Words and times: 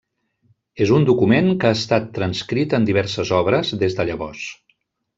És 0.85 0.93
un 0.95 1.05
document 1.09 1.51
que 1.63 1.69
ha 1.71 1.77
estat 1.81 2.09
transcrit 2.17 2.75
en 2.81 2.91
diverses 2.91 3.37
obres 3.43 3.75
des 3.85 4.01
de 4.01 4.11
llavors. 4.13 4.51